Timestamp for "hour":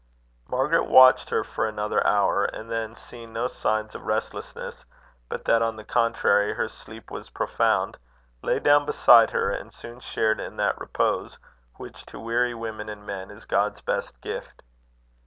2.07-2.45